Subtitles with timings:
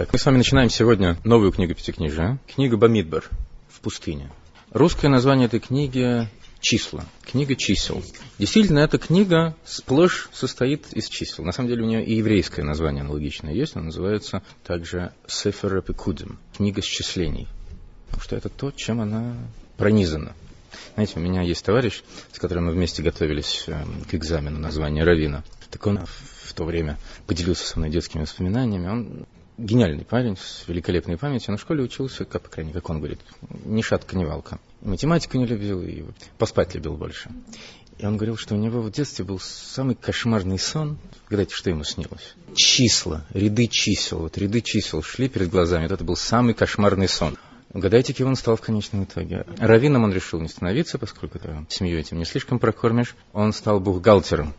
[0.00, 2.38] Так, мы с вами начинаем сегодня новую книгу Пятикнижия.
[2.46, 3.28] Книга Бамидбар
[3.68, 4.30] в пустыне.
[4.70, 6.26] Русское название этой книги
[6.58, 8.02] числа, книга чисел.
[8.38, 11.44] Действительно, эта книга сплошь состоит из чисел.
[11.44, 16.38] На самом деле у нее и еврейское название аналогичное есть, она называется также Сефер Эпикудим,
[16.56, 17.46] книга счислений.
[18.06, 19.36] Потому что это то, чем она
[19.76, 20.34] пронизана.
[20.94, 25.04] Знаете, у меня есть товарищ, с которым мы вместе готовились эм, к экзамену на звание
[25.04, 25.44] Равина.
[25.70, 26.96] Так он в то время
[27.26, 28.88] поделился со мной детскими воспоминаниями.
[28.88, 29.26] Он
[29.60, 31.52] гениальный парень с великолепной памятью.
[31.52, 33.20] На школе учился, как, по крайней мере, как он говорит,
[33.64, 34.58] ни шатка, ни валка.
[34.82, 36.04] И математику не любил, и
[36.38, 37.30] поспать любил больше.
[37.98, 40.98] И он говорил, что у него в детстве был самый кошмарный сон.
[41.28, 42.34] Гадайте, что ему снилось?
[42.54, 44.20] Числа, ряды чисел.
[44.20, 45.82] Вот ряды чисел шли перед глазами.
[45.82, 47.36] Вот это был самый кошмарный сон.
[47.74, 49.44] Угадайте, кем он стал в конечном итоге.
[49.58, 53.14] Равином он решил не становиться, поскольку семью этим не слишком прокормишь.
[53.34, 54.54] Он стал бухгалтером.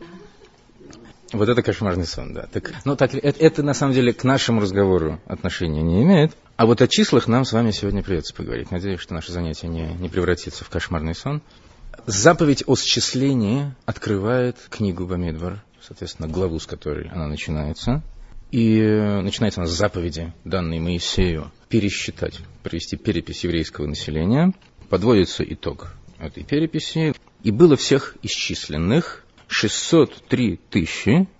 [1.32, 2.46] Вот это кошмарный сон, да.
[2.52, 6.32] Так, ну, так, это, это на самом деле к нашему разговору отношения не имеет.
[6.56, 8.70] А вот о числах нам с вами сегодня придется поговорить.
[8.70, 11.42] Надеюсь, что наше занятие не, не превратится в кошмарный сон.
[12.06, 18.02] Заповедь о счислении открывает книгу Бамидвар, соответственно, главу, с которой она начинается.
[18.50, 24.52] И начинается она с заповеди, данной Моисею, пересчитать, провести перепись еврейского населения.
[24.90, 27.14] Подводится итог этой переписи.
[27.42, 30.58] И было всех исчисленных 603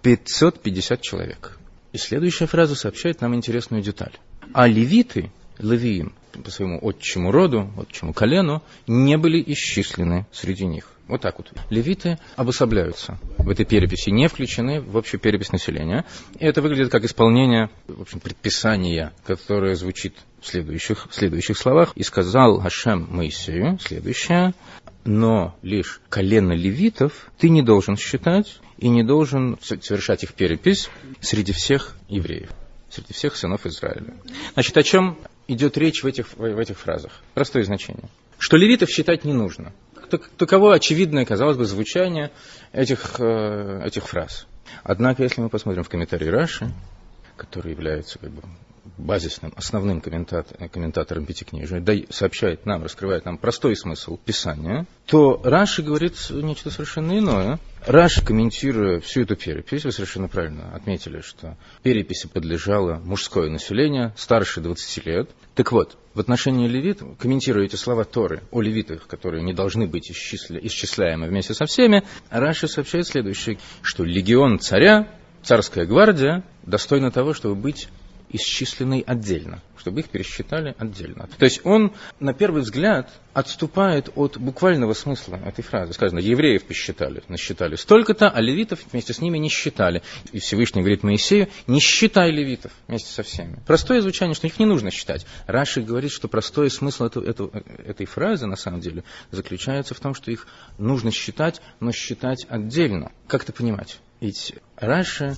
[0.03, 1.59] 550 человек.
[1.93, 4.13] И следующая фраза сообщает нам интересную деталь.
[4.53, 10.89] А левиты, левиим, по своему отчему роду, отчему колену, не были исчислены среди них.
[11.09, 11.53] Вот так вот.
[11.69, 16.05] Левиты обособляются в этой переписи, не включены в общую перепись населения.
[16.39, 21.93] И это выглядит как исполнение в общем, предписания, которое звучит в следующих, в следующих словах.
[21.97, 24.55] «И сказал Хашем Моисею, следующее,
[25.05, 31.53] но лишь колено левитов ты не должен считать и не должен совершать их перепись среди
[31.53, 32.51] всех евреев,
[32.91, 34.15] среди всех сынов Израиля.
[34.55, 37.13] Значит, о чем идет речь в этих, в этих фразах?
[37.35, 38.09] Простое значение.
[38.39, 39.73] Что левитов считать не нужно.
[40.37, 42.31] Таково очевидное, казалось бы, звучание
[42.73, 44.47] этих, э, этих фраз.
[44.83, 46.71] Однако, если мы посмотрим в комментарии Раши,
[47.37, 48.43] который является как бы,
[48.99, 55.83] базисным, основным комментатор, комментатором Пятикнижия, да, сообщает нам, раскрывает нам простой смысл Писания, то Раши
[55.83, 57.59] говорит нечто совершенно иное.
[57.87, 64.61] Раши, комментируя всю эту перепись, вы совершенно правильно отметили, что переписи подлежало мужское население старше
[64.61, 65.31] 20 лет.
[65.55, 70.11] Так вот, в отношении левит, комментируя эти слова Торы о левитах, которые не должны быть
[70.11, 75.09] исчисля, исчисляемы вместе со всеми, Раши сообщает следующее, что легион царя,
[75.43, 77.89] царская гвардия, достойна того, чтобы быть
[78.33, 81.29] исчисленный отдельно, чтобы их пересчитали отдельно.
[81.39, 85.93] То есть он, на первый взгляд, отступает от буквального смысла этой фразы.
[85.93, 90.03] Сказано, евреев посчитали, насчитали столько-то, а левитов вместе с ними не считали.
[90.33, 93.59] И Всевышний говорит Моисею, не считай левитов вместе со всеми.
[93.67, 95.27] Простое звучание, что их не нужно считать.
[95.47, 97.51] Раши говорит, что простой смысл эту, эту,
[97.85, 100.47] этой фразы, на самом деле, заключается в том, что их
[100.79, 103.13] нужно считать, но считать отдельно.
[103.27, 104.01] Как это понимать?
[104.21, 105.37] Ведь Раши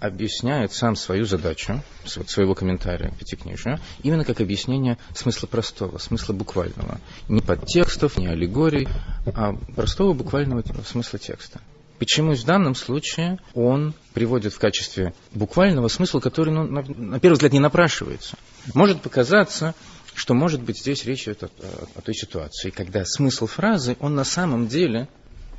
[0.00, 7.00] объясняет сам свою задачу, своего комментария Пятикнижия, именно как объяснение смысла простого, смысла буквального.
[7.28, 8.88] Не подтекстов, не аллегорий,
[9.34, 11.60] а простого буквального смысла текста.
[11.98, 17.34] Почему в данном случае он приводит в качестве буквального смысла, который, ну, на, на первый
[17.34, 18.36] взгляд, не напрашивается.
[18.74, 19.74] Может показаться,
[20.14, 24.14] что, может быть, здесь речь идет о, о, о той ситуации, когда смысл фразы, он
[24.14, 25.08] на самом деле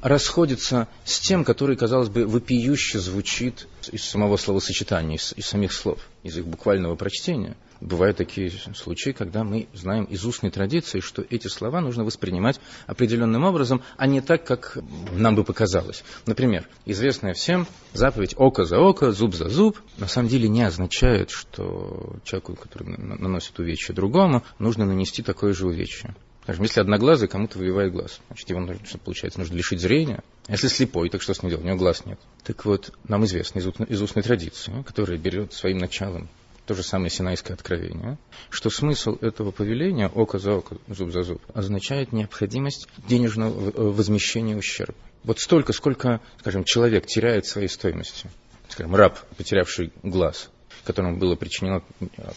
[0.07, 5.99] расходится с тем, который, казалось бы, вопиюще звучит из самого словосочетания, из, из самих слов,
[6.23, 7.55] из их буквального прочтения.
[7.79, 13.43] Бывают такие случаи, когда мы знаем из устной традиции, что эти слова нужно воспринимать определенным
[13.43, 14.79] образом, а не так, как
[15.11, 16.03] нам бы показалось.
[16.25, 21.29] Например, известная всем заповедь «око за око, зуб за зуб» на самом деле не означает,
[21.29, 26.15] что человеку, который наносит увечье другому, нужно нанести такое же увечье.
[26.47, 30.23] Скажем, если одноглазый кому-то выбивает глаз, значит, его нужно, получается, нужно лишить зрения.
[30.47, 31.65] А если слепой, так что с ним делать?
[31.65, 32.21] У него глаз нет.
[32.45, 36.29] Так вот, нам известно из, из устной традиции, которая берет своим началом
[36.65, 38.17] то же самое Синайское откровение,
[38.49, 44.55] что смысл этого повеления око за око, зуб за зуб, означает необходимость денежного э, возмещения
[44.55, 44.95] ущерба.
[45.25, 48.29] Вот столько, сколько, скажем, человек теряет своей стоимости.
[48.69, 50.49] Скажем, раб, потерявший глаз,
[50.87, 51.83] которому было причинено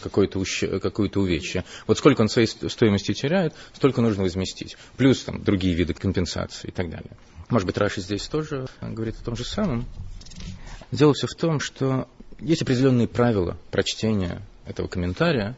[0.03, 0.43] какое-то,
[0.79, 1.63] какое-то увечье.
[1.87, 4.77] Вот сколько он своей стоимости теряет, столько нужно возместить.
[4.97, 7.11] Плюс там другие виды компенсации и так далее.
[7.49, 9.85] Может быть, Раши здесь тоже говорит о том же самом.
[10.91, 12.07] Дело все в том, что
[12.39, 15.57] есть определенные правила прочтения этого комментария.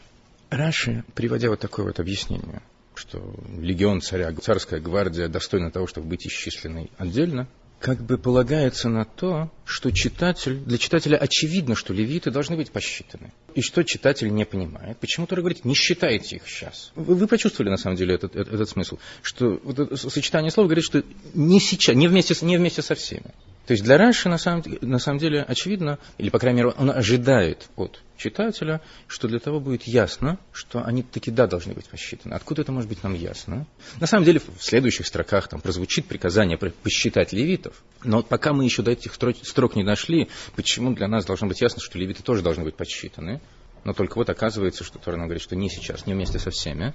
[0.50, 2.62] Раши, приводя вот такое вот объяснение,
[2.94, 7.48] что легион царя, царская гвардия достойна того, чтобы быть исчисленной отдельно,
[7.84, 13.34] как бы полагается на то, что читатель, для читателя очевидно, что левиты должны быть посчитаны.
[13.56, 14.98] И что читатель не понимает.
[15.00, 16.94] Почему Тора говорит, не считайте их сейчас.
[16.96, 19.00] Вы, вы почувствовали, на самом деле, этот, этот, этот смысл.
[19.22, 21.04] Что вот это сочетание слов говорит, что
[21.34, 23.34] не сейчас, не вместе, не вместе со всеми.
[23.66, 26.90] То есть для Раши на самом, на самом деле очевидно, или по крайней мере он
[26.90, 32.34] ожидает от читателя, что для того будет ясно, что они таки да должны быть посчитаны.
[32.34, 33.66] Откуда это может быть нам ясно?
[34.02, 37.82] На самом деле в следующих строках там прозвучит приказание посчитать левитов.
[38.04, 41.82] Но пока мы еще до этих строк не дошли, почему для нас должно быть ясно,
[41.82, 43.40] что левиты тоже должны быть подсчитаны?
[43.86, 46.94] Но только вот оказывается, что Тора говорит, что не сейчас, не вместе со всеми.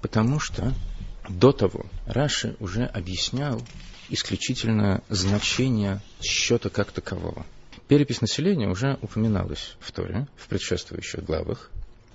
[0.00, 0.72] Потому что
[1.28, 3.60] до того Раши уже объяснял
[4.08, 7.46] исключительно значение счета как такового.
[7.88, 11.70] Перепись населения уже упоминалась в Торе, в предшествующих главах.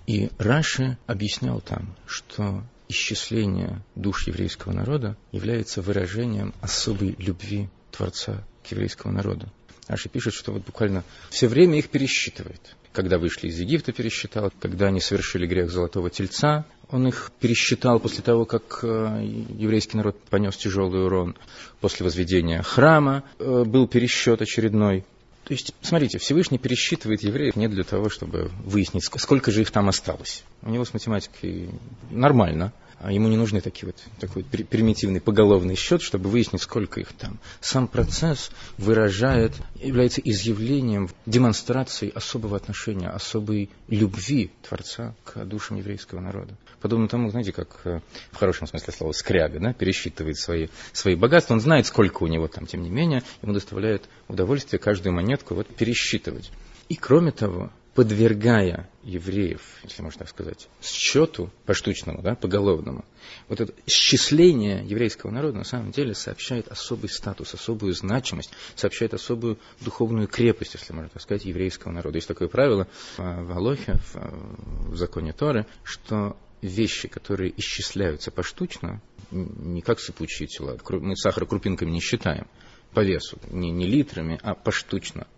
[0.06, 8.72] И Раши объяснял там, что исчисление душ еврейского народа является выражением особой любви Творца к
[8.72, 9.52] еврейскому народу.
[9.88, 12.76] Раши пишет, что вот буквально все время их пересчитывает.
[12.92, 14.52] Когда вышли из Египта, пересчитал.
[14.60, 19.26] Когда они совершили грех Золотого Тельца, он их пересчитал после того, как э,
[19.58, 21.36] еврейский народ понес тяжелый урон.
[21.80, 25.04] После возведения храма э, был пересчет очередной.
[25.44, 29.90] То есть, смотрите, Всевышний пересчитывает евреев не для того, чтобы выяснить, сколько же их там
[29.90, 30.44] осталось.
[30.62, 31.70] У него с математикой
[32.12, 32.72] нормально.
[33.04, 37.38] А ему не нужны такие вот, такой примитивный поголовный счет, чтобы выяснить, сколько их там.
[37.60, 46.56] Сам процесс выражает, является изъявлением, демонстрацией особого отношения, особой любви Творца к душам еврейского народа.
[46.80, 48.00] Подобно тому, знаете, как э,
[48.32, 52.48] в хорошем смысле слова скряга, да, пересчитывает свои, свои богатства, он знает, сколько у него
[52.48, 56.52] там, тем не менее, ему доставляет удовольствие каждую монетку вот пересчитывать.
[56.88, 63.06] И кроме того, подвергая евреев, если можно так сказать, счету поштучному, да, поголовному,
[63.48, 69.60] вот это исчисление еврейского народа на самом деле сообщает особый статус, особую значимость, сообщает особую
[69.82, 72.18] духовную крепость, если можно так сказать, еврейского народа.
[72.18, 72.88] Есть такое правило
[73.18, 81.16] в Алохе, в законе Торы, что вещи, которые исчисляются поштучно, не как сыпучие тела, мы
[81.16, 82.48] сахар крупинками не считаем,
[82.94, 85.28] по весу, не, не литрами, а поштучно–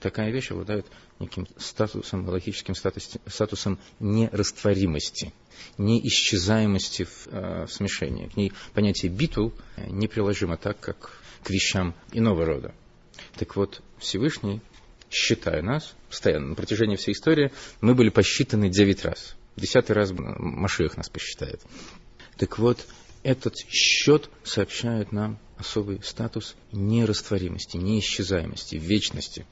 [0.00, 0.86] такая вещь обладает
[1.18, 5.32] неким статусом, логическим статусом нерастворимости,
[5.78, 8.28] неисчезаемости в, э, в смешении.
[8.28, 9.52] К ней понятие битул
[9.88, 12.74] неприложимо так, как к вещам иного рода.
[13.36, 14.60] Так вот, Всевышний,
[15.10, 19.36] считая нас, постоянно, на протяжении всей истории, мы были посчитаны девять раз.
[19.56, 21.62] Десятый раз Машиах нас посчитает.
[22.36, 22.86] Так вот,
[23.26, 29.46] этот счет сообщает нам особый статус нерастворимости, неисчезаемости, вечности.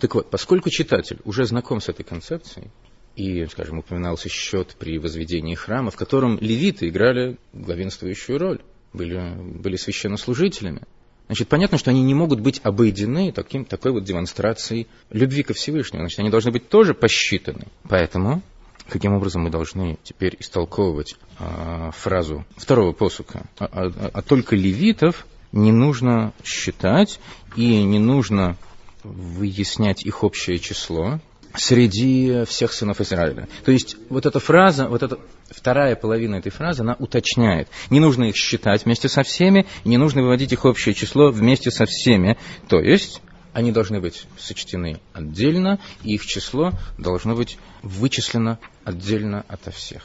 [0.00, 2.70] Так вот, поскольку читатель уже знаком с этой концепцией,
[3.14, 8.60] и, скажем, упоминался счет при возведении храма, в котором левиты играли главенствующую роль,
[8.92, 10.82] были, были священнослужителями.
[11.26, 16.02] Значит, понятно, что они не могут быть обойдены таким, такой вот демонстрацией любви ко Всевышнему.
[16.02, 17.68] Значит, они должны быть тоже посчитаны.
[17.88, 18.42] Поэтому
[18.90, 23.46] каким образом мы должны теперь истолковывать а, фразу второго посука.
[23.58, 27.20] А, а, а только левитов не нужно считать
[27.56, 28.56] и не нужно
[29.02, 31.20] выяснять их общее число
[31.54, 33.48] среди всех сынов Израиля.
[33.64, 37.68] То есть вот эта фраза, вот эта вторая половина этой фразы, она уточняет.
[37.88, 41.86] Не нужно их считать вместе со всеми, не нужно выводить их общее число вместе со
[41.86, 42.38] всеми.
[42.68, 43.20] То есть
[43.52, 50.02] они должны быть сочтены отдельно, и их число должно быть вычислено отдельно ото всех.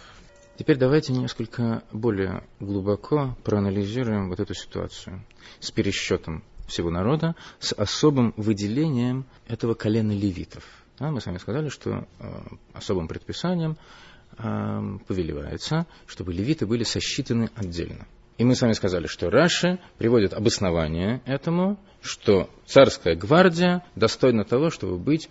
[0.57, 5.21] Теперь давайте несколько более глубоко проанализируем вот эту ситуацию
[5.59, 10.63] с пересчетом всего народа, с особым выделением этого колена левитов.
[10.97, 12.41] Да, мы с вами сказали, что э,
[12.73, 13.77] особым предписанием
[14.37, 18.07] э, повелевается, чтобы левиты были сосчитаны отдельно.
[18.37, 24.69] И мы с вами сказали, что Раши приводит обоснование этому, что царская гвардия достойна того,
[24.69, 25.29] чтобы быть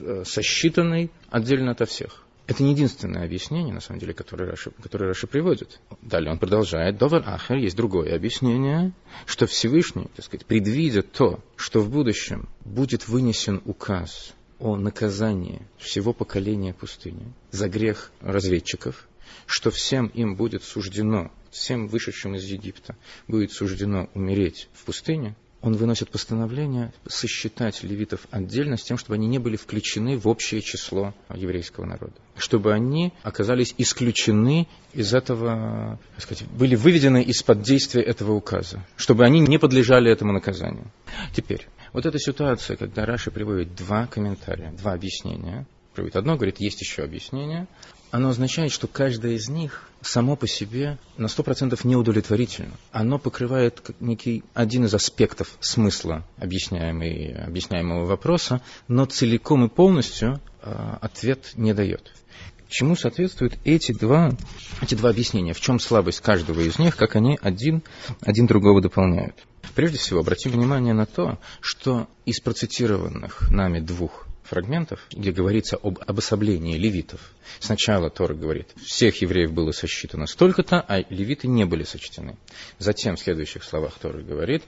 [0.00, 2.24] э, сосчитанной отдельно ото всех.
[2.46, 5.80] Это не единственное объяснение, на самом деле, которое Раши, которое Раши приводит.
[6.02, 6.98] Далее он продолжает.
[6.98, 8.92] Довар Ахер есть другое объяснение,
[9.24, 16.12] что Всевышний, так сказать, предвидя то, что в будущем будет вынесен указ о наказании всего
[16.12, 19.08] поколения пустыни за грех разведчиков,
[19.46, 22.96] что всем им будет суждено, всем вышедшим из Египта,
[23.28, 25.34] будет суждено умереть в пустыне,
[25.64, 30.60] он выносит постановление сосчитать левитов отдельно с тем, чтобы они не были включены в общее
[30.60, 32.12] число еврейского народа.
[32.36, 38.84] Чтобы они оказались исключены из этого, так сказать, были выведены из-под действия этого указа.
[38.96, 40.90] Чтобы они не подлежали этому наказанию.
[41.34, 46.82] Теперь, вот эта ситуация, когда Раши приводит два комментария, два объяснения, приводит одно, говорит, есть
[46.82, 47.68] еще объяснение.
[48.10, 52.74] Оно означает, что каждое из них само по себе на 100% неудовлетворительно.
[52.92, 61.52] Оно покрывает некий один из аспектов смысла объясняемого вопроса, но целиком и полностью э, ответ
[61.56, 62.12] не дает.
[62.68, 64.32] Чему соответствуют эти два,
[64.80, 65.52] эти два объяснения?
[65.52, 67.82] В чем слабость каждого из них, как они один,
[68.20, 69.36] один другого дополняют?
[69.74, 75.98] Прежде всего, обратим внимание на то, что из процитированных нами двух фрагментов, где говорится об
[76.06, 77.20] обособлении левитов.
[77.58, 82.36] Сначала Тора говорит, всех евреев было сосчитано столько-то, а левиты не были сочтены.
[82.78, 84.62] Затем в следующих словах Тора говорит,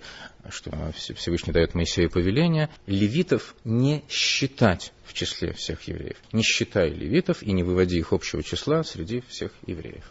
[0.50, 6.16] что Всевышний дает Моисею повеление, левитов не считать в числе всех евреев.
[6.33, 10.05] Не считай левитов и не выводи их общего числа среди всех евреев.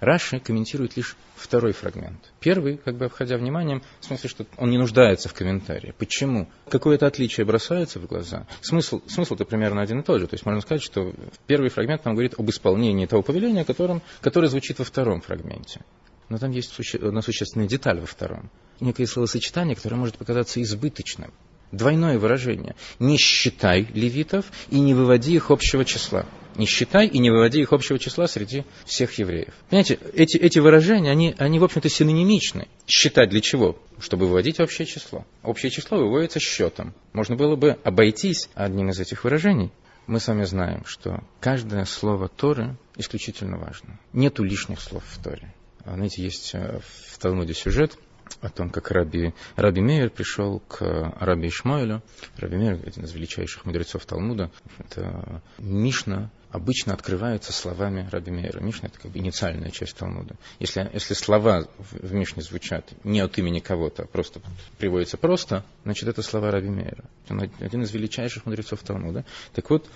[0.00, 2.32] Раши комментирует лишь второй фрагмент.
[2.40, 5.94] Первый, как бы обходя вниманием, в смысле, что он не нуждается в комментарии.
[5.98, 6.48] Почему?
[6.68, 8.46] Какое-то отличие бросается в глаза.
[8.60, 10.26] Смысл, смысл-то примерно один и тот же.
[10.26, 11.12] То есть можно сказать, что
[11.46, 15.80] первый фрагмент нам говорит об исполнении того повеления, которым, которое звучит во втором фрагменте.
[16.28, 16.98] Но там есть суще...
[16.98, 18.50] одна существенная деталь во втором.
[18.80, 21.32] Некое словосочетание, которое может показаться избыточным.
[21.72, 22.74] Двойное выражение.
[22.98, 26.26] Не считай левитов и не выводи их общего числа.
[26.56, 29.52] Не считай и не выводи их общего числа среди всех евреев.
[29.68, 32.68] Понимаете, эти, эти выражения, они, они, в общем-то, синонимичны.
[32.86, 33.76] Считать для чего?
[33.98, 35.26] Чтобы выводить общее число.
[35.42, 36.94] Общее число выводится счетом.
[37.12, 39.72] Можно было бы обойтись одним из этих выражений.
[40.06, 43.98] Мы с вами знаем, что каждое слово Торы исключительно важно.
[44.12, 45.52] Нету лишних слов в Торе.
[45.84, 46.80] Знаете, есть э,
[47.10, 47.98] в Талмуде сюжет,
[48.40, 52.02] о том, как Раби, Раби Мейер пришел к Раби Ишмаилю.
[52.36, 54.50] Раби Мейер– один из величайших мудрецов Талмуда.
[54.78, 58.60] Это Мишна обычно открывается словами Раби Мейера.
[58.60, 60.36] Мишна– это как бы инициальная часть Талмуда.
[60.58, 64.40] Если, если слова в, Мишне звучат не от имени кого-то, а просто
[64.78, 67.04] приводятся просто, значит, это слова Раби Мейера.
[67.28, 69.24] Он один из величайших мудрецов Талмуда.
[69.54, 69.88] Так вот,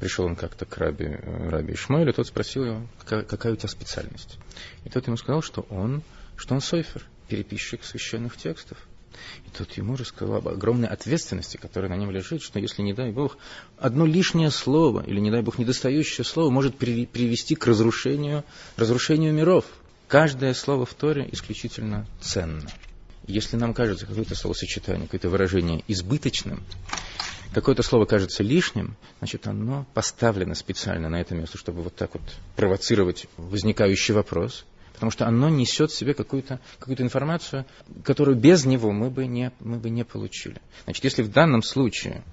[0.00, 4.38] пришел он как-то к Раби, Раби Ишмаилю, тот спросил его, какая у тебя специальность.
[4.84, 6.02] И тот ему сказал, что он,
[6.36, 8.78] что он сойфер– переписчик священных текстов.
[9.46, 13.12] И тут ему рассказал об огромной ответственности, которая на нем лежит, что если, не дай
[13.12, 13.38] Бог,
[13.78, 18.44] одно лишнее слово или, не дай Бог, недостающее слово может привести к разрушению,
[18.76, 19.64] разрушению миров.
[20.08, 22.68] Каждое слово в Торе исключительно ценно.
[23.26, 26.62] Если нам кажется какое-то словосочетание, какое-то выражение избыточным,
[27.52, 32.22] какое-то слово кажется лишним, значит, оно поставлено специально на это место, чтобы вот так вот
[32.54, 34.64] провоцировать возникающий вопрос–
[34.96, 37.66] потому что оно несет в себе какую-то какую информацию,
[38.02, 40.56] которую без него мы бы, не, мы бы не получили.
[40.84, 42.24] Значит, если в данном случае,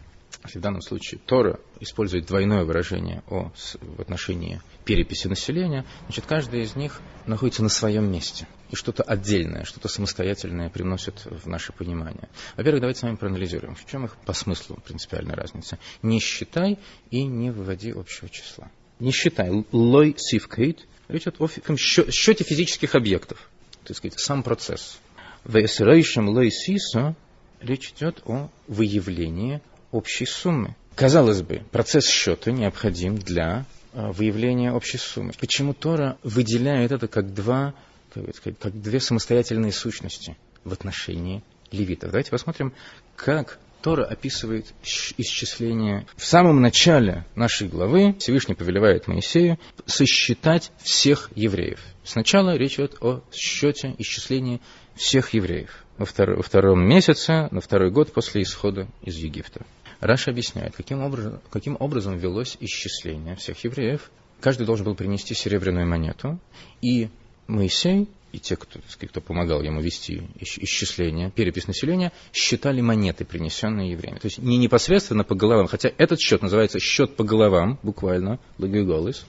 [0.45, 3.51] если в данном случае Тора использует двойное выражение о,
[3.81, 8.47] в отношении переписи населения, значит, каждый из них находится на своем месте.
[8.71, 12.29] И что-то отдельное, что-то самостоятельное приносит в наше понимание.
[12.55, 15.77] Во-первых, давайте с вами проанализируем, в чем их по смыслу принципиальная разница.
[16.01, 16.79] Не считай
[17.11, 18.71] и не выводи общего числа.
[18.99, 19.51] Не считай.
[19.73, 23.47] Лой сивкейт Речь идет о счете физических объектов,
[23.83, 24.97] так сказать, сам процесс.
[25.43, 27.15] В Эсрейшем Лейсиса
[27.61, 30.75] речь идет о выявлении общей суммы.
[30.95, 35.33] Казалось бы, процесс счета необходим для а, выявления общей суммы.
[35.39, 37.75] Почему Тора выделяет это как, два,
[38.11, 42.09] как, сказать, как две самостоятельные сущности в отношении левитов?
[42.09, 42.73] Давайте посмотрим,
[43.15, 46.07] как Тора описывает исчисление.
[46.15, 51.81] В самом начале нашей главы Всевышний повелевает Моисею сосчитать всех евреев.
[52.05, 54.61] Сначала речь идет о счете исчислении
[54.95, 55.83] всех евреев.
[55.97, 59.65] Во, втор- во втором месяце, на второй год после исхода из Египта.
[59.99, 64.11] Раша объясняет, каким образом, каким образом велось исчисление всех евреев.
[64.39, 66.39] Каждый должен был принести серебряную монету,
[66.81, 67.09] и
[67.47, 73.91] Моисей и те, кто, сказать, кто помогал ему вести исчисление, перепись населения, считали монеты, принесенные
[73.91, 74.17] евреями.
[74.17, 79.25] То есть не непосредственно по головам, хотя этот счет называется счет по головам, буквально, лагиголис.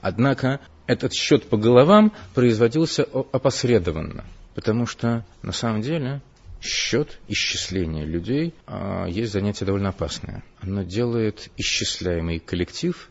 [0.00, 4.24] Однако этот счет по головам производился опосредованно,
[4.56, 6.20] потому что на самом деле
[6.60, 10.42] счет исчисления людей а, есть занятие довольно опасное.
[10.60, 13.08] Оно делает исчисляемый коллектив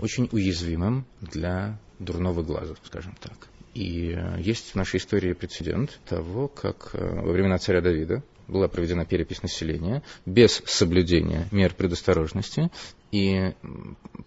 [0.00, 3.49] очень уязвимым для дурного глаза, скажем так.
[3.74, 8.68] И э, есть в нашей истории прецедент того, как э, во времена царя Давида была
[8.68, 12.70] проведена перепись населения без соблюдения мер предосторожности,
[13.12, 13.54] и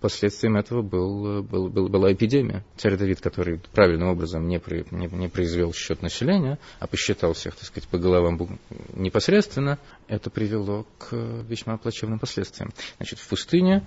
[0.01, 2.65] последствием этого был, был, был, была эпидемия.
[2.75, 7.55] Царь Давид, который правильным образом не, при, не, не произвел счет населения, а посчитал всех,
[7.55, 8.59] так сказать, по головам
[8.93, 11.15] непосредственно, это привело к
[11.47, 12.73] весьма плачевным последствиям.
[12.97, 13.83] Значит, в пустыне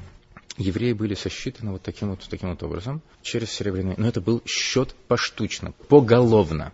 [0.57, 3.95] евреи были сосчитаны вот таким вот, таким вот образом, через серебряный.
[3.97, 6.73] Но это был счет поштучно, поголовно.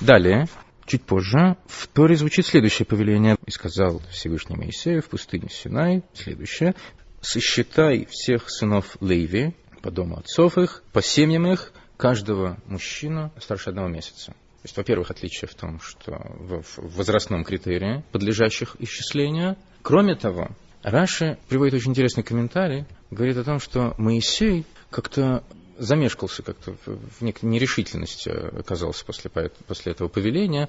[0.00, 0.48] Далее,
[0.86, 3.36] чуть позже, в Торе звучит следующее повеление.
[3.46, 6.74] «И сказал Всевышний Моисею в пустыне Синай, следующее,
[7.20, 13.88] сосчитай всех сынов Леви по дому отцов их, по семьям их, каждого мужчину старше одного
[13.88, 14.32] месяца.
[14.32, 16.64] То есть, во-первых, отличие в том, что в
[16.96, 19.56] возрастном критерии, подлежащих исчислению.
[19.82, 20.48] Кроме того,
[20.82, 25.44] Раши приводит очень интересный комментарий, говорит о том, что Моисей как-то
[25.76, 30.68] замешкался как-то в некой нерешительности оказался после, после этого повеления,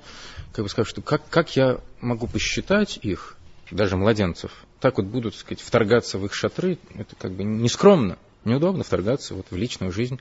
[0.54, 3.38] как бы сказав, что как, как я могу посчитать их,
[3.72, 8.18] даже младенцев, так вот будут, так сказать, вторгаться в их шатры, это как бы нескромно,
[8.44, 10.20] неудобно вторгаться вот в личную жизнь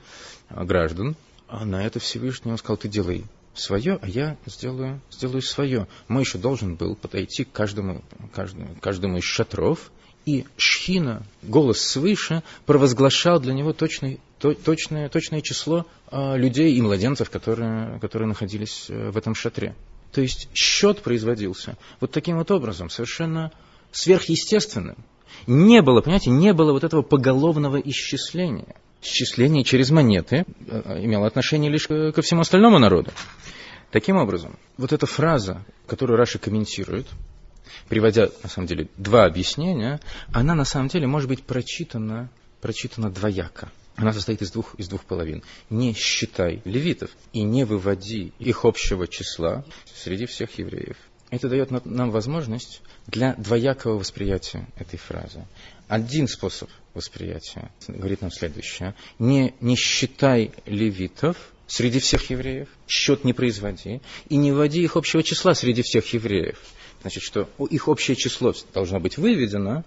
[0.49, 1.15] граждан.
[1.47, 5.87] А на это Всевышний он сказал, ты делай свое, а я сделаю, сделаю свое.
[6.07, 8.03] Мой еще должен был подойти к каждому,
[8.33, 9.91] каждому, каждому из шатров,
[10.25, 16.81] и Шхина, голос свыше, провозглашал для него точный, то, точное, точное число э, людей и
[16.81, 19.75] младенцев, которые, которые находились э, в этом шатре.
[20.11, 23.51] То есть счет производился вот таким вот образом, совершенно
[23.91, 24.97] сверхъестественным.
[25.47, 31.71] Не было, понимаете, не было вот этого поголовного исчисления счисление через монеты э, имело отношение
[31.71, 33.11] лишь ко всему остальному народу.
[33.91, 37.07] Таким образом, вот эта фраза, которую Раши комментирует,
[37.89, 39.99] приводя, на самом деле, два объяснения,
[40.31, 42.29] она, на самом деле, может быть прочитана,
[42.61, 43.69] прочитана двояко.
[43.97, 45.43] Она состоит из двух, из двух половин.
[45.69, 50.95] Не считай левитов и не выводи их общего числа среди всех евреев.
[51.29, 55.45] Это дает нам возможность для двоякого восприятия этой фразы.
[55.87, 58.95] Один способ восприятия говорит нам следующее.
[59.19, 65.23] Не, не считай левитов среди всех евреев, счет не производи, и не вводи их общего
[65.23, 66.59] числа среди всех евреев.
[67.01, 69.83] Значит, что их общее число должно быть выведено,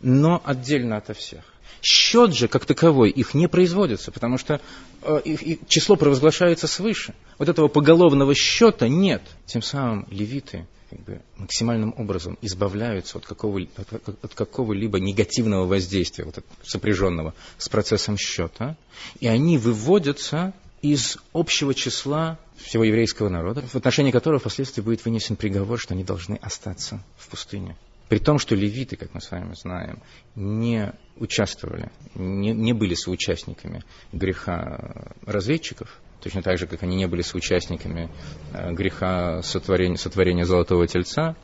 [0.00, 1.44] но отдельно ото всех.
[1.80, 4.60] Счет же, как таковой, их не производится, потому что
[5.02, 7.14] э, их, их число провозглашается свыше.
[7.38, 9.22] Вот этого поголовного счета нет.
[9.46, 16.24] Тем самым левиты как бы, максимальным образом избавляются от, какого, от, от какого-либо негативного воздействия,
[16.24, 18.76] вот, сопряженного с процессом счета,
[19.20, 25.36] и они выводятся из общего числа всего еврейского народа, в отношении которого впоследствии будет вынесен
[25.36, 27.76] приговор, что они должны остаться в пустыне.
[28.08, 30.02] При том, что левиты, как мы с вами знаем,
[30.34, 37.22] не участвовали, не, не были соучастниками греха разведчиков, точно так же, как они не были
[37.22, 38.10] соучастниками
[38.52, 41.36] э, греха сотворения, сотворения золотого тельца,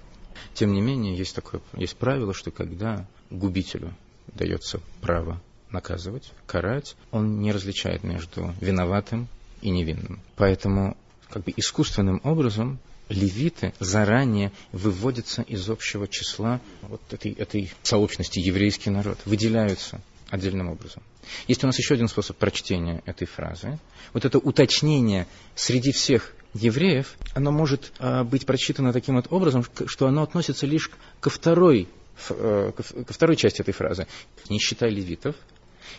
[0.55, 3.95] тем не менее, есть, такое, есть правило, что когда губителю
[4.27, 9.29] дается право наказывать, карать, он не различает между виноватым
[9.61, 10.21] и невинным.
[10.37, 10.97] Поэтому
[11.29, 18.91] как бы искусственным образом левиты заранее выводятся из общего числа вот этой, этой сообщности еврейский
[18.91, 20.01] народ, выделяются
[20.35, 21.03] отдельным образом.
[21.49, 23.79] Есть у нас еще один способ прочтения этой фразы.
[24.13, 30.07] Вот это уточнение среди всех евреев, оно может э, быть прочитано таким вот образом, что
[30.07, 31.89] оно относится лишь ко второй,
[32.29, 34.07] э, ко второй части этой фразы.
[34.49, 35.37] Не считай левитов,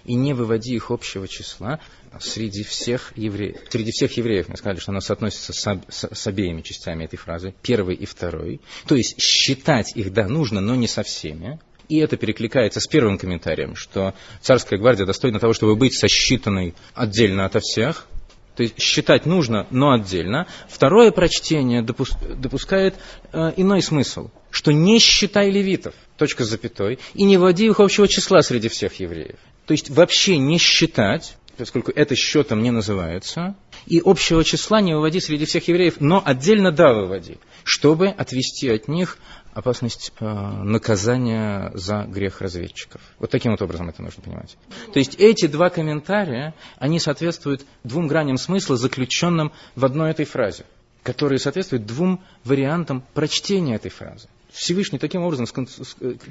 [0.03, 1.79] и не выводи их общего числа
[2.19, 3.57] среди всех евреев.
[3.69, 7.53] Среди всех евреев мы сказали, что оно соотносится с, с, с обеими частями этой фразы,
[7.61, 8.61] первой и второй.
[8.87, 11.59] То есть считать их, да, нужно, но не со всеми.
[11.87, 17.45] И это перекликается с первым комментарием, что царская гвардия достойна того, чтобы быть сосчитанной отдельно
[17.45, 18.07] ото всех.
[18.55, 20.47] То есть считать нужно, но отдельно.
[20.69, 22.95] Второе прочтение допускает
[23.33, 28.07] э, иной смысл, что не считай левитов, точка с запятой, и не вводи их общего
[28.07, 29.35] числа среди всех евреев.
[29.65, 35.19] То есть вообще не считать, поскольку это счетом не называется, и общего числа не выводи
[35.19, 39.17] среди всех евреев, но отдельно да выводи, чтобы отвести от них
[39.55, 43.01] опасность э, наказания за грех разведчиков.
[43.19, 44.57] Вот таким вот образом это нужно понимать.
[44.93, 50.65] То есть эти два комментария, они соответствуют двум граням смысла, заключенным в одной этой фразе,
[51.03, 54.27] которые соответствуют двум вариантам прочтения этой фразы.
[54.51, 55.47] Всевышний таким образом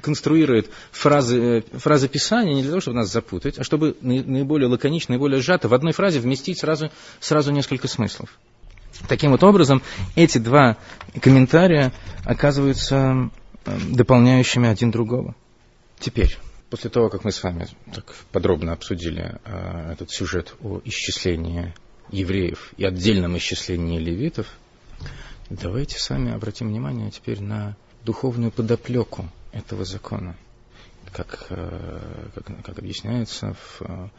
[0.01, 5.13] конструирует фразы, э, фразы Писания не для того, чтобы нас запутать, а чтобы наиболее лаконично,
[5.13, 8.29] наиболее сжато в одной фразе вместить сразу, сразу несколько смыслов.
[9.07, 9.81] Таким вот образом,
[10.15, 10.77] эти два
[11.21, 13.29] комментария оказываются
[13.65, 15.35] э, дополняющими один другого.
[15.99, 16.37] Теперь,
[16.69, 21.73] после того, как мы с вами так подробно обсудили э, этот сюжет о исчислении
[22.09, 24.47] евреев и отдельном исчислении левитов,
[25.49, 30.35] давайте с вами обратим внимание теперь на духовную подоплеку этого закона.
[31.11, 34.09] Как, э, как, как объясняется в, э,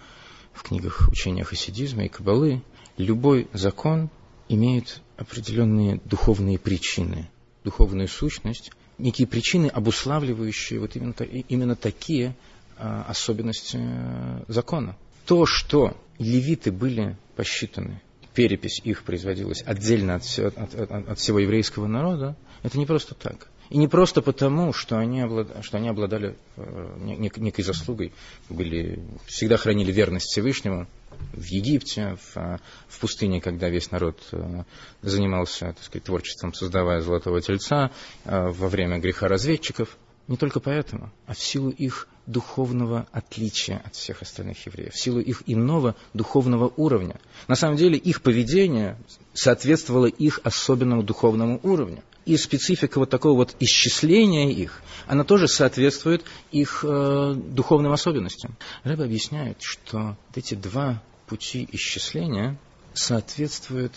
[0.53, 2.62] в книгах учения хасидизма и кабалы,
[2.97, 4.09] любой закон
[4.49, 7.29] имеет определенные духовные причины,
[7.65, 11.15] духовную сущность, некие причины, обуславливающие вот именно,
[11.49, 12.35] именно такие
[12.79, 14.97] а, особенности э, закона.
[15.27, 18.01] То, что левиты были посчитаны,
[18.35, 23.49] перепись их производилась отдельно от, от, от, от всего еврейского народа, это не просто так.
[23.71, 25.65] И не просто потому, что они, облад...
[25.65, 28.13] что они обладали э, некой заслугой,
[28.49, 30.87] были, всегда хранили верность Всевышнему
[31.37, 34.64] в Египте, в, э, в пустыне, когда весь народ э,
[35.03, 37.90] занимался так сказать, творчеством, создавая золотого тельца,
[38.25, 39.96] э, во время греха разведчиков.
[40.29, 45.20] Не только поэтому, а в силу их духовного отличия от всех остальных евреев, в силу
[45.20, 47.20] их иного духовного уровня.
[47.46, 48.99] На самом деле их поведение
[49.33, 52.03] соответствовало их особенному духовному уровню.
[52.25, 58.57] И специфика вот такого вот исчисления их, она тоже соответствует их э, духовным особенностям.
[58.83, 62.59] Рэб объясняет, что эти два пути исчисления
[62.95, 63.93] соответствуют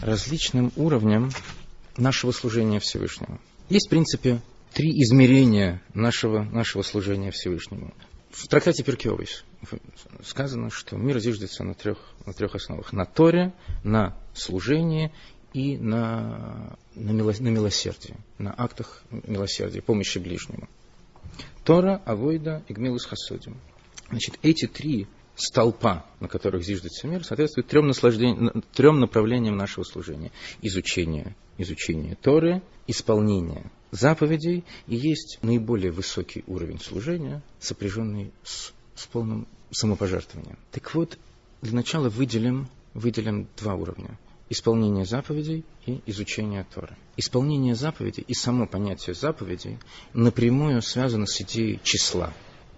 [0.00, 1.30] различным уровням
[1.96, 3.40] нашего служения Всевышнему.
[3.68, 4.40] Есть, в принципе,
[4.72, 7.94] три измерения нашего, нашего служения Всевышнему.
[8.30, 9.44] В трактате Перкиовис
[10.24, 12.92] сказано, что мир зиждется на трех, на трех основах.
[12.92, 13.52] На Торе,
[13.84, 15.12] на служении
[15.52, 20.68] и на, на, мило, на милосердии, на актах милосердия, помощи ближнему.
[21.64, 23.60] Тора, Авойда и Гмилус Хасудим.
[24.08, 27.92] Значит, эти три столпа, на которых зиждется мир, соответствуют трем,
[28.72, 30.30] трем направлениям нашего служения.
[30.60, 39.46] Изучение, изучение Торы, исполнение заповедей и есть наиболее высокий уровень служения, сопряженный с, с полным
[39.70, 40.58] самопожертвованием.
[40.70, 41.18] Так вот,
[41.60, 44.18] для начала выделим, выделим два уровня.
[44.50, 46.96] Исполнение заповедей и изучение Торы.
[47.16, 49.78] Исполнение заповедей и само понятие заповедей
[50.12, 52.34] напрямую связано с идеей числа.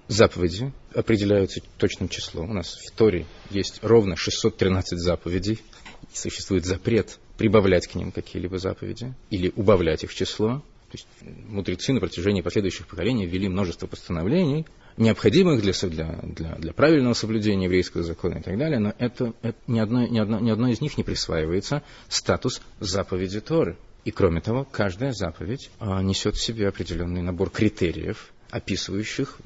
[0.09, 2.51] Заповеди определяются точным числом.
[2.51, 5.61] У нас в Торе есть ровно 613 заповедей.
[6.13, 10.63] Существует запрет прибавлять к ним какие-либо заповеди или убавлять их число.
[10.91, 11.07] То есть
[11.49, 17.65] мудрецы на протяжении последующих поколений ввели множество постановлений, необходимых для, для, для, для правильного соблюдения
[17.65, 20.81] еврейского закона и так далее, но это, это ни, одно, ни, одно, ни одно из
[20.81, 23.77] них не присваивается статус заповеди Торы.
[24.05, 29.39] И кроме того, каждая заповедь а, несет в себе определенный набор критериев, описывающих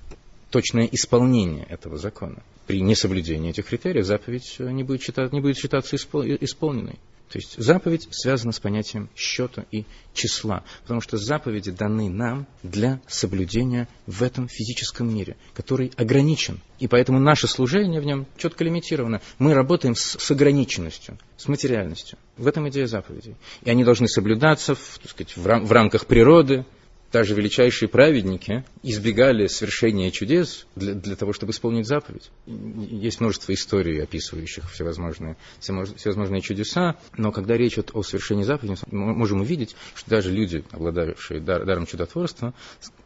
[0.50, 2.42] точное исполнение этого закона.
[2.66, 6.98] При несоблюдении этих критериев заповедь не будет, считать, не будет считаться исполненной.
[7.30, 9.84] То есть заповедь связана с понятием счета и
[10.14, 16.60] числа, потому что заповеди даны нам для соблюдения в этом физическом мире, который ограничен.
[16.78, 19.20] И поэтому наше служение в нем четко лимитировано.
[19.38, 22.18] Мы работаем с, с ограниченностью, с материальностью.
[22.38, 23.36] В этом идея заповедей.
[23.62, 26.64] И они должны соблюдаться в, так сказать, в, рам, в рамках природы,
[27.12, 32.30] даже величайшие праведники избегали свершения чудес для, для того, чтобы исполнить заповедь.
[32.46, 39.14] Есть множество историй, описывающих всевозможные, всевозможные чудеса, но когда речь идет о совершении заповеди, мы
[39.14, 42.52] можем увидеть, что даже люди, обладавшие дар, даром чудотворства,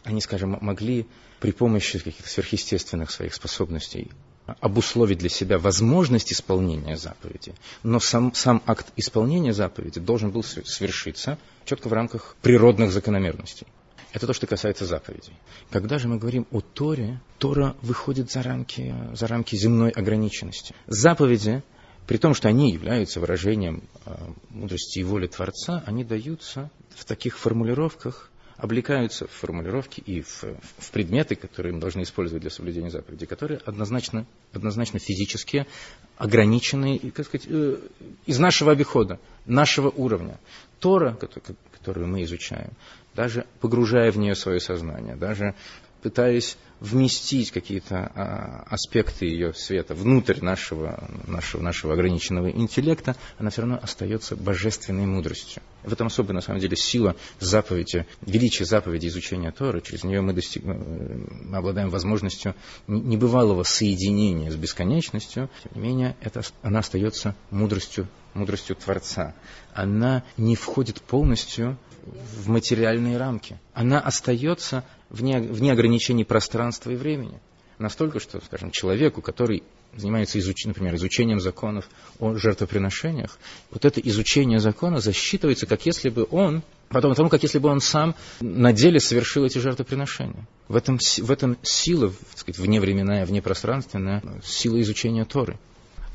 [0.05, 1.07] они, скажем, могли
[1.41, 4.11] при помощи каких-то сверхъестественных своих способностей
[4.61, 11.38] обусловить для себя возможность исполнения заповеди, но сам, сам акт исполнения заповеди должен был свершиться
[11.65, 13.67] четко в рамках природных закономерностей.
[14.12, 15.33] Это то, что касается заповедей.
[15.70, 20.75] Когда же мы говорим о Торе, Тора выходит за рамки, за рамки земной ограниченности.
[20.87, 21.62] Заповеди,
[22.07, 24.14] при том, что они являются выражением э,
[24.51, 30.44] мудрости и воли Творца, они даются в таких формулировках, облекаются в формулировки и в,
[30.79, 35.66] в предметы, которые мы должны использовать для соблюдения заповедей, которые однозначно, однозначно физически
[36.16, 37.79] ограничены как сказать, э,
[38.27, 40.38] из нашего обихода, нашего уровня.
[40.81, 41.16] Тора,
[41.72, 42.72] которую мы изучаем,
[43.14, 45.55] даже погружая в нее свое сознание, даже
[46.03, 53.62] пытаясь вместить какие-то а, аспекты ее света внутрь нашего, нашего, нашего ограниченного интеллекта, она все
[53.62, 55.62] равно остается божественной мудростью.
[55.85, 59.81] В этом особая, на самом деле, сила заповеди, величие заповеди изучения Торы.
[59.81, 62.57] Через нее мы, достиг, мы обладаем возможностью
[62.88, 65.48] небывалого соединения с бесконечностью.
[65.62, 69.37] Тем не менее, это, она остается мудростью, мудростью Творца.
[69.72, 73.59] Она не входит полностью в материальные рамки.
[73.75, 77.41] Она остается вне, вне ограничений пространства и времени.
[77.79, 79.62] Настолько, что, скажем, человеку, который
[79.97, 80.65] занимается, изуч...
[80.67, 81.88] например, изучением законов
[82.19, 83.38] о жертвоприношениях,
[83.71, 87.81] вот это изучение закона засчитывается, как если бы он, потом тому, как если бы он
[87.81, 90.47] сам на деле совершил эти жертвоприношения.
[90.69, 95.59] В этом, в этом сила, так сказать, вневременная, внепространственная сила изучения Торы.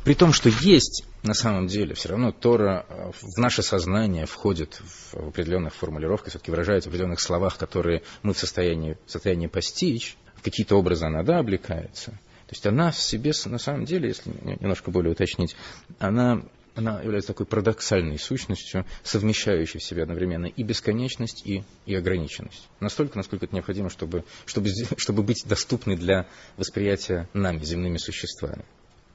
[0.04, 4.82] При том, что есть на самом деле все равно Тора э, в наше сознание входит
[5.12, 10.18] в определенных формулировках, все-таки выражается в определенных словах, которые мы в состоянии, в состоянии постичь,
[10.36, 12.12] в какие-то образы она, да, облекается.
[12.12, 15.56] То есть она в себе, на самом деле, если немножко более уточнить,
[16.00, 16.44] она,
[16.76, 22.70] она является такой парадоксальной сущностью, совмещающей в себе одновременно и бесконечность, и, и ограниченность.
[22.80, 28.64] Настолько, насколько это необходимо, чтобы, чтобы, чтобы быть доступной для восприятия нами, земными существами.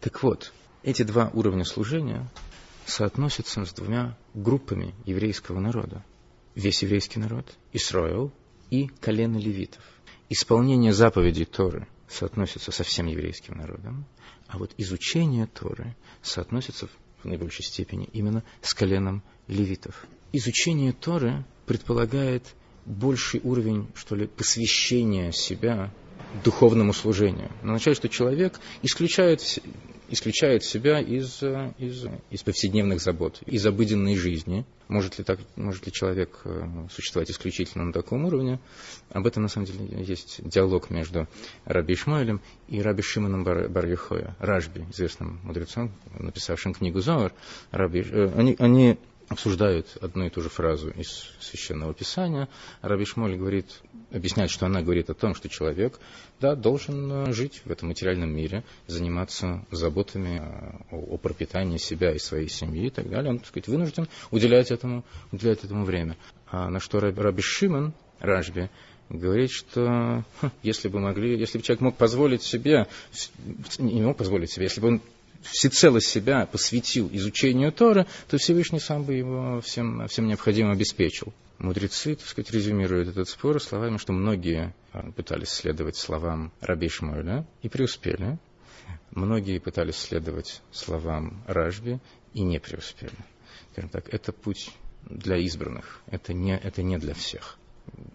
[0.03, 2.29] Так вот, эти два уровня служения
[2.87, 6.05] соотносятся с двумя группами еврейского народа.
[6.55, 8.33] весь еврейский народ, Исраил
[8.71, 9.83] и колено левитов.
[10.29, 14.07] Исполнение заповедей Торы соотносится со всем еврейским народом,
[14.49, 16.89] а вот изучение Торы соотносится
[17.23, 20.07] в наибольшей степени именно с коленом левитов.
[20.33, 22.45] Изучение Торы предполагает
[22.85, 25.93] больший уровень, что ли, посвящения себя
[26.45, 27.51] духовному служению.
[27.63, 29.61] Но означает, что человек исключает,
[30.13, 31.43] исключает себя из,
[31.79, 34.67] из, из повседневных забот, из обыденной жизни.
[34.89, 38.61] Может ли, так, может ли человек э, существовать исключительно на таком уровне?
[39.11, 41.29] Об этом, на самом деле, есть диалог между
[41.65, 43.71] Раби Ишмаэлем и Раби Шимоном Бар,
[44.39, 47.33] Ражби, известным мудрецом, написавшим книгу Зоар.
[47.71, 48.99] Раби, э, они, они
[49.33, 52.49] обсуждают одну и ту же фразу из Священного Писания.
[52.81, 53.67] Раби Шмоль говорит,
[54.11, 55.99] объясняет, что она говорит о том, что человек
[56.41, 60.43] да, должен э, жить в этом материальном мире, заниматься заботами
[60.91, 63.31] о, о пропитании себя и своей семьи и так далее.
[63.31, 66.17] Он, так сказать, вынужден уделять этому, уделять этому время.
[66.47, 68.71] А на что Раби Шимон, Ражби,
[69.09, 72.87] говорит, что хм, если бы могли, если бы человек мог позволить себе,
[73.79, 75.01] не мог позволить себе, если бы он
[75.43, 81.33] всецело себя посвятил изучению Тора, то Всевышний сам бы его всем, всем необходимым обеспечил.
[81.59, 87.47] Мудрецы, так сказать, резюмируют этот спор словами, что многие а, пытались следовать словам Раби Шмуэля
[87.63, 88.39] и преуспели.
[89.13, 92.01] Многие пытались следовать словам Ражби
[92.35, 93.13] и не преуспели.
[93.73, 94.71] Скажем так, это путь
[95.09, 97.59] для избранных, это не, это не для всех.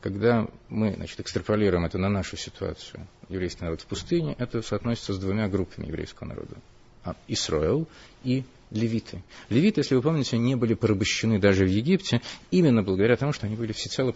[0.01, 5.19] Когда мы значит, экстраполируем это на нашу ситуацию, еврейский народ в пустыне, это соотносится с
[5.19, 6.57] двумя группами еврейского народа.
[7.07, 7.87] А, Исраил
[8.25, 9.23] и левиты.
[9.47, 13.55] Левиты, если вы помните, не были порабощены даже в Египте, именно благодаря тому, что они
[13.55, 14.13] были всецело,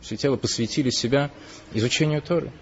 [0.00, 1.32] всецело посвятили себя
[1.74, 2.52] изучению Торы.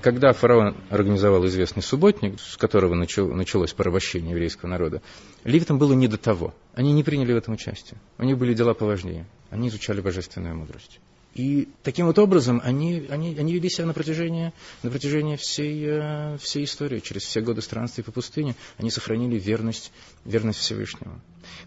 [0.00, 5.02] Когда фараон организовал известный субботник, с которого началось порабощение еврейского народа,
[5.44, 6.54] левитам было не до того.
[6.72, 8.00] Они не приняли в этом участие.
[8.16, 9.26] У них были дела поважнее.
[9.50, 10.98] Они изучали божественную мудрость.
[11.34, 16.38] И таким вот образом они, они, они вели себя на протяжении, на протяжении всей, э,
[16.38, 19.92] всей истории, через все годы странствий по пустыне, они сохранили верность,
[20.24, 21.20] верность Всевышнему.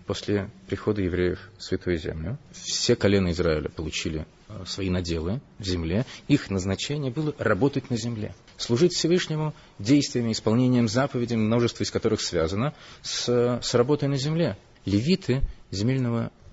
[0.06, 6.06] После прихода евреев в Святую Землю все колена Израиля получили э, свои наделы в земле.
[6.30, 12.74] Их назначение было работать на земле, служить Всевышнему действиями, исполнением заповедей, множество из которых связано
[13.02, 14.58] с, с работой на земле.
[14.86, 16.47] Левиты земельного э,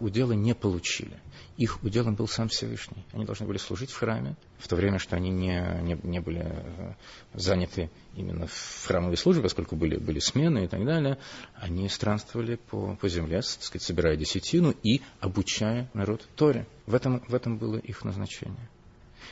[0.00, 1.16] удела не получили
[1.56, 3.04] их уделом был сам Всевышний.
[3.12, 6.42] Они должны были служить в храме, в то время, что они не, не, не были
[6.44, 6.94] э,
[7.32, 11.18] заняты именно в храмовой службе, поскольку были, были смены и так далее.
[11.54, 16.66] Они странствовали по, по земле, так сказать, собирая десятину и обучая народ Торе.
[16.84, 18.68] В этом, в этом было их назначение.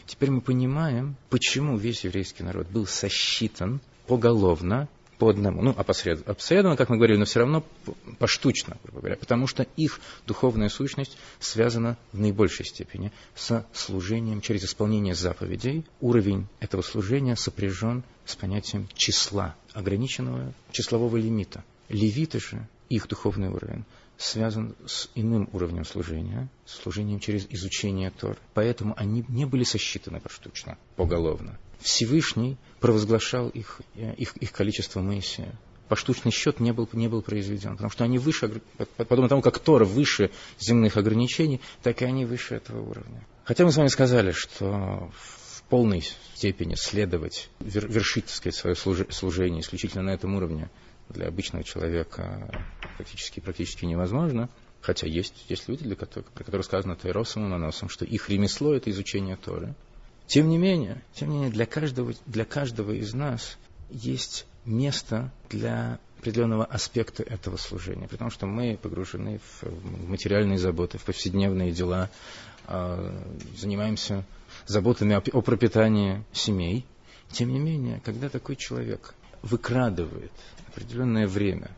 [0.06, 4.88] Теперь мы понимаем, почему весь еврейский народ был сосчитан поголовно
[5.18, 7.64] по одному, ну, опосредованно, опосредованно, как мы говорили, но все равно
[8.18, 14.64] поштучно, грубо говоря, потому что их духовная сущность связана в наибольшей степени со служением через
[14.64, 15.84] исполнение заповедей.
[16.00, 21.64] Уровень этого служения сопряжен с понятием числа, ограниченного числового лимита.
[21.88, 23.84] Левиты же, их духовный уровень,
[24.16, 28.36] связан с иным уровнем служения, служением через изучение Тор.
[28.54, 31.58] Поэтому они не были сосчитаны поштучно, поголовно.
[31.84, 35.52] Всевышний провозглашал их, э, их, их количество Моисея.
[35.88, 38.62] Поштучный счет не был, не был произведен, потому что они выше,
[38.96, 43.26] подобно тому, как Тора выше земных ограничений, так и они выше этого уровня.
[43.44, 46.02] Хотя мы с вами сказали, что в полной
[46.34, 50.70] степени следовать, вершить, так сказать, свое служение исключительно на этом уровне
[51.10, 52.64] для обычного человека
[52.96, 54.48] практически, практически невозможно.
[54.80, 58.74] Хотя есть, есть люди, для которых, про которых сказано Тайросом и Маносом, что их ремесло–
[58.74, 59.74] это изучение Торы.
[60.26, 63.58] Тем не менее, тем не менее для, каждого, для каждого из нас
[63.90, 71.04] есть место для определенного аспекта этого служения, потому что мы погружены в материальные заботы, в
[71.04, 72.08] повседневные дела,
[72.66, 73.22] а,
[73.58, 74.24] занимаемся
[74.66, 76.86] заботами о пропитании семей.
[77.30, 80.32] Тем не менее, когда такой человек выкрадывает
[80.68, 81.70] определенное время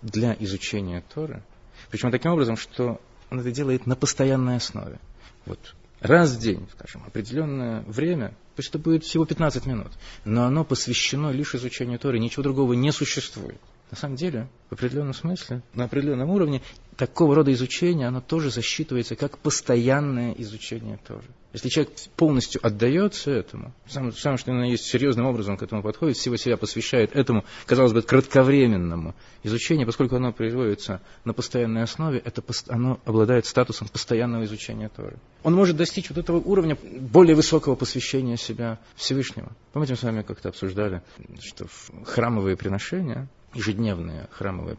[0.00, 1.42] для изучения Торы,
[1.90, 5.00] причем таким образом, что он это делает на постоянной основе.
[5.44, 9.92] Вот раз в день, скажем, определенное время, пусть это будет всего 15 минут,
[10.24, 13.60] но оно посвящено лишь изучению Торы, ничего другого не существует.
[13.90, 16.62] На самом деле, в определенном смысле, на определенном уровне,
[17.02, 21.24] такого рода изучение, оно тоже засчитывается как постоянное изучение Торы.
[21.52, 26.16] Если человек полностью отдается этому, самое, самое что он есть серьезным образом к этому подходит,
[26.16, 32.40] всего себя посвящает этому, казалось бы, кратковременному изучению, поскольку оно производится на постоянной основе, это,
[32.68, 35.16] оно обладает статусом постоянного изучения Торы.
[35.42, 39.50] Он может достичь вот этого уровня более высокого посвящения себя Всевышнему.
[39.72, 41.02] Помните, мы с вами как-то обсуждали,
[41.40, 41.66] что
[42.04, 44.76] храмовые приношения, ежедневные храмовые,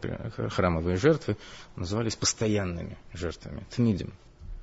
[0.50, 1.36] храмовые жертвы
[1.76, 4.12] назывались постоянными жертвами, тмидим.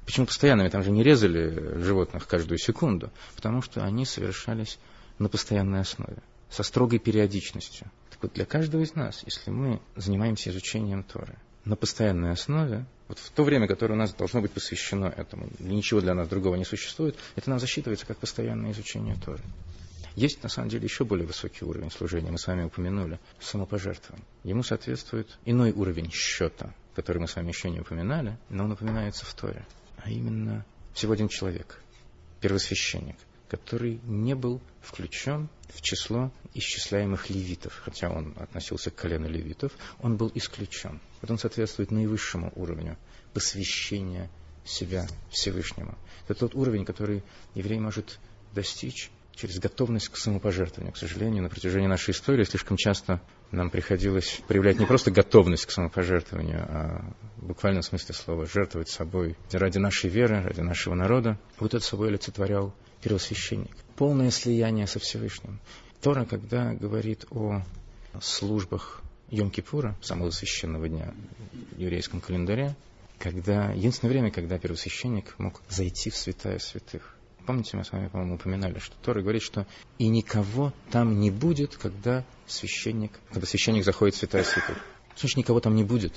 [0.06, 0.69] Почему постоянными?
[0.69, 3.12] Там же не резали животных каждую секунду.
[3.36, 4.80] Потому что они совершались
[5.19, 6.17] на постоянной основе,
[6.50, 7.89] со строгой периодичностью.
[8.10, 13.19] Так вот, для каждого из нас, если мы занимаемся изучением Торы на постоянной основе, вот
[13.19, 16.65] в то время, которое у нас должно быть посвящено этому, ничего для нас другого не
[16.65, 19.43] существует, это нам засчитывается как постоянное изучение Торы.
[20.15, 24.26] Есть, на самом деле, еще более высокий уровень служения, мы с вами упомянули, самопожертвование.
[24.43, 29.26] Ему соответствует иной уровень счета, который мы с вами еще не упоминали, но он упоминается
[29.26, 29.65] в Торе.
[29.97, 31.82] А именно, всего один человек,
[32.41, 33.15] первосвященник,
[33.47, 40.17] который не был включен в число исчисляемых левитов, хотя он относился к колену левитов, он
[40.17, 41.00] был исключен.
[41.21, 42.97] Вот он соответствует наивысшему уровню
[43.34, 44.30] посвящения
[44.65, 45.97] себя Всевышнему.
[46.28, 47.24] Это тот уровень, который
[47.56, 48.19] еврей может
[48.54, 50.94] достичь через готовность к самопожертвованию.
[50.94, 55.72] К сожалению, на протяжении нашей истории слишком часто нам приходилось проявлять не просто готовность к
[55.72, 61.39] самопожертвованию, а в буквальном смысле слова жертвовать собой ради нашей веры, ради нашего народа.
[61.60, 63.76] Вот это собой олицетворял первосвященник.
[63.96, 65.60] Полное слияние со Всевышним.
[66.02, 67.63] Тора, когда говорит о
[68.22, 71.13] службах Йом-Кипура, самого священного дня
[71.76, 72.76] в еврейском календаре,
[73.17, 77.15] когда единственное время, когда первосвященник мог зайти в святая святых.
[77.45, 79.65] Помните, мы с вами, по-моему, упоминали, что Тора говорит, что
[79.97, 84.77] и никого там не будет, когда священник, когда священник заходит в святая святых.
[85.17, 86.13] Значит, никого там не будет.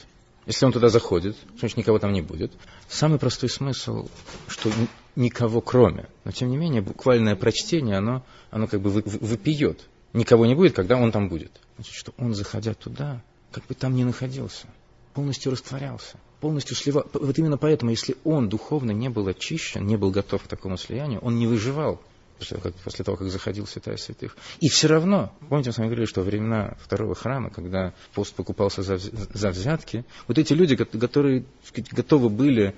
[0.47, 2.53] Если он туда заходит, значит, никого там не будет.
[2.89, 4.09] Самый простой смысл,
[4.47, 4.71] что
[5.17, 6.09] никого кроме.
[6.25, 9.89] Но, тем не менее, буквальное прочтение, оно, оно как бы выпьет.
[10.13, 11.53] Никого не будет, когда он там будет.
[11.77, 14.69] Значит, что он, заходя туда, как бы там не находился,
[15.15, 17.07] полностью растворялся полностью сливал.
[17.15, 21.19] Вот именно поэтому, если он духовно не был очищен, не был готов к такому слиянию,
[21.21, 22.03] он не выживал
[22.39, 24.37] после того, как, заходил святая святых.
[24.61, 28.35] И все равно, помните, мы с вами говорили, что во времена второго храма, когда пост
[28.35, 32.75] покупался за, за взятки, вот эти люди, которые сказать, готовы были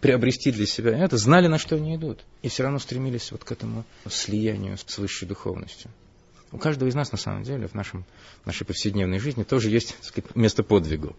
[0.00, 2.20] приобрести для себя это, знали, на что они идут.
[2.40, 5.90] И все равно стремились вот к этому слиянию с высшей духовностью.
[6.52, 8.06] У каждого из нас, на самом деле, в нашем,
[8.46, 11.14] нашей повседневной жизни тоже есть сказать, место подвигу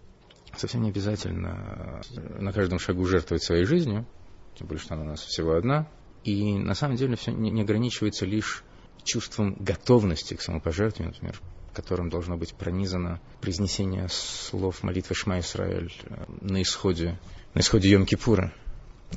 [0.58, 4.06] совсем не обязательно э, на каждом шагу жертвовать своей жизнью,
[4.56, 5.88] тем более, что она у нас всего одна.
[6.24, 8.64] И на самом деле все не ограничивается лишь
[9.04, 11.42] чувством готовности к самопожертвованию, например,
[11.74, 17.20] которым должно быть пронизано произнесение слов молитвы Шма Исраэль э, на исходе,
[17.54, 18.52] на исходе Йом-Кипура.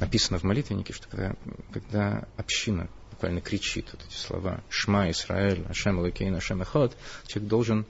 [0.00, 1.36] Написано в молитвеннике, что когда,
[1.72, 7.86] когда община буквально кричит вот эти слова «Шма Исраэль, Ашем Лакейн, Ашем Эхот», человек должен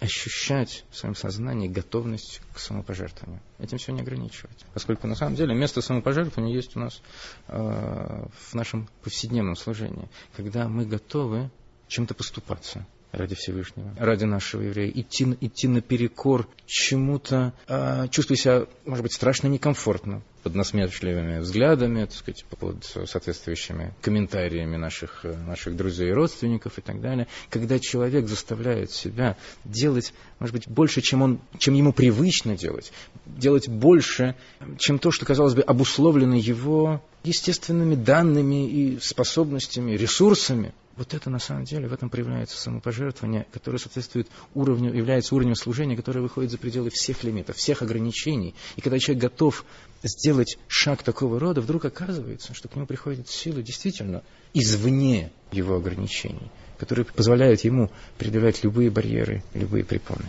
[0.00, 3.42] ощущать в своем сознании готовность к самопожертвованию.
[3.58, 4.64] Этим все не ограничивать.
[4.74, 7.02] Поскольку на самом деле место самопожертвования есть у нас
[7.48, 11.50] э, в нашем повседневном служении, когда мы готовы
[11.88, 19.02] чем-то поступаться ради Всевышнего, ради нашего еврея, идти, идти наперекор чему-то, э, чувствуя себя, может
[19.02, 26.10] быть, страшно некомфортно, под насмешливыми взглядами, так сказать, под соответствующими комментариями наших, э, наших друзей
[26.10, 31.40] и родственников и так далее, когда человек заставляет себя делать, может быть, больше, чем, он,
[31.58, 32.92] чем ему привычно делать,
[33.26, 34.36] делать больше,
[34.78, 41.38] чем то, что, казалось бы, обусловлено его естественными данными и способностями, ресурсами– вот это на
[41.38, 46.58] самом деле, в этом проявляется самопожертвование, которое соответствует уровню, является уровнем служения, которое выходит за
[46.58, 48.56] пределы всех лимитов, всех ограничений.
[48.76, 49.64] И когда человек готов
[50.02, 54.22] сделать шаг такого рода, вдруг оказывается, что к нему приходит сила действительно
[54.54, 60.26] извне его ограничений, которые позволяют ему преодолевать любые барьеры, любые препоны.